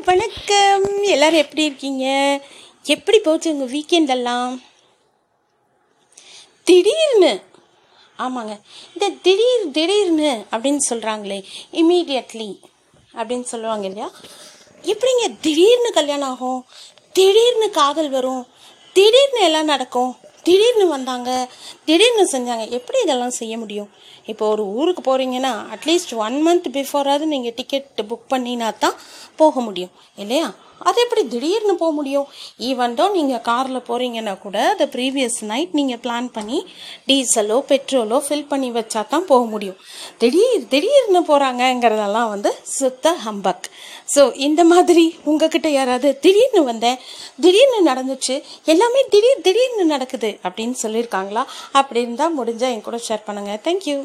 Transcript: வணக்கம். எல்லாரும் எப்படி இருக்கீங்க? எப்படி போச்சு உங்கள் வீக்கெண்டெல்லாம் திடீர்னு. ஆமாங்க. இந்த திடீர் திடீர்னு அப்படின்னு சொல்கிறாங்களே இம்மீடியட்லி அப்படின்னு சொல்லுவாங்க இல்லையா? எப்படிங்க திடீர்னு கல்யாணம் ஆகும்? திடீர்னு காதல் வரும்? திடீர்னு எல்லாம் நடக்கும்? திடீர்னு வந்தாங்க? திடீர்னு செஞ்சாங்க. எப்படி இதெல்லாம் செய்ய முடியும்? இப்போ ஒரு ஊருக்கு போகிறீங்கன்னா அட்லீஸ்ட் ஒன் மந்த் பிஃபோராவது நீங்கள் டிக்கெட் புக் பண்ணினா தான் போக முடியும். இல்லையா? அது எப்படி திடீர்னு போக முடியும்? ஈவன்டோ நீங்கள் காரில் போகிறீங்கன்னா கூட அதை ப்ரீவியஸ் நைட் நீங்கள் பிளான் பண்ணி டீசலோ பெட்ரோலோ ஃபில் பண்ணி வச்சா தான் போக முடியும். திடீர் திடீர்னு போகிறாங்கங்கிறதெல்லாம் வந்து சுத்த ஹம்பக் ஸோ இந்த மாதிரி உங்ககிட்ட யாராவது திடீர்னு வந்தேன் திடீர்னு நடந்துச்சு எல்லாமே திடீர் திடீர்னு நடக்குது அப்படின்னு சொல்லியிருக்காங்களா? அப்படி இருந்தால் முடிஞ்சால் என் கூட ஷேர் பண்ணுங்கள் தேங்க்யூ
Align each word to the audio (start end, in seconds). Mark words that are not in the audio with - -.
வணக்கம். 0.00 1.02
எல்லாரும் 1.02 1.38
எப்படி 1.38 1.64
இருக்கீங்க? 1.64 2.06
எப்படி 2.82 3.18
போச்சு 3.18 3.56
உங்கள் 3.56 3.78
வீக்கெண்டெல்லாம் 3.78 4.62
திடீர்னு. 6.64 7.42
ஆமாங்க. 8.18 8.60
இந்த 8.92 9.08
திடீர் 9.22 9.70
திடீர்னு 9.72 10.44
அப்படின்னு 10.50 10.78
சொல்கிறாங்களே 10.90 11.44
இம்மீடியட்லி 11.72 12.58
அப்படின்னு 13.14 13.42
சொல்லுவாங்க 13.42 13.86
இல்லையா? 13.86 14.10
எப்படிங்க 14.82 15.40
திடீர்னு 15.40 15.92
கல்யாணம் 15.92 16.30
ஆகும்? 16.30 16.66
திடீர்னு 17.12 17.70
காதல் 17.70 18.10
வரும்? 18.10 18.46
திடீர்னு 18.92 19.40
எல்லாம் 19.40 19.64
நடக்கும்? 19.64 20.16
திடீர்னு 20.42 20.86
வந்தாங்க? 20.86 21.48
திடீர்னு 21.88 22.24
செஞ்சாங்க. 22.34 22.64
எப்படி 22.78 22.98
இதெல்லாம் 23.04 23.38
செய்ய 23.40 23.54
முடியும்? 23.62 23.90
இப்போ 24.32 24.44
ஒரு 24.54 24.64
ஊருக்கு 24.78 25.02
போகிறீங்கன்னா 25.06 25.52
அட்லீஸ்ட் 25.76 26.12
ஒன் 26.26 26.36
மந்த் 26.46 26.68
பிஃபோராவது 26.76 27.26
நீங்கள் 27.34 27.56
டிக்கெட் 27.60 28.02
புக் 28.10 28.28
பண்ணினா 28.34 28.68
தான் 28.84 28.98
போக 29.40 29.60
முடியும். 29.68 29.94
இல்லையா? 30.22 30.48
அது 30.88 30.98
எப்படி 31.04 31.22
திடீர்னு 31.32 31.74
போக 31.80 31.92
முடியும்? 31.96 32.28
ஈவன்டோ 32.68 33.04
நீங்கள் 33.16 33.42
காரில் 33.48 33.86
போகிறீங்கன்னா 33.88 34.32
கூட 34.44 34.56
அதை 34.70 34.86
ப்ரீவியஸ் 34.94 35.36
நைட் 35.50 35.76
நீங்கள் 35.78 36.00
பிளான் 36.04 36.28
பண்ணி 36.36 36.58
டீசலோ 37.08 37.58
பெட்ரோலோ 37.70 38.18
ஃபில் 38.26 38.48
பண்ணி 38.52 38.68
வச்சா 38.78 39.02
தான் 39.12 39.28
போக 39.30 39.42
முடியும். 39.52 39.78
திடீர் 40.22 40.64
திடீர்னு 40.72 41.20
போகிறாங்கங்கிறதெல்லாம் 41.30 42.30
வந்து 42.34 42.52
சுத்த 42.78 43.14
ஹம்பக் 43.26 43.68
ஸோ 44.14 44.22
இந்த 44.46 44.62
மாதிரி 44.70 45.04
உங்ககிட்ட 45.30 45.68
யாராவது 45.78 46.08
திடீர்னு 46.24 46.62
வந்தேன் 46.70 46.98
திடீர்னு 47.44 47.80
நடந்துச்சு 47.90 48.34
எல்லாமே 48.72 49.02
திடீர் 49.12 49.44
திடீர்னு 49.46 49.84
நடக்குது 49.94 50.30
அப்படின்னு 50.46 50.76
சொல்லியிருக்காங்களா? 50.82 51.44
அப்படி 51.74 52.02
இருந்தால் 52.04 52.36
முடிஞ்சால் 52.36 52.74
என் 52.74 52.82
கூட 52.82 52.98
ஷேர் 53.06 53.26
பண்ணுங்கள் 53.26 53.62
தேங்க்யூ 53.64 53.96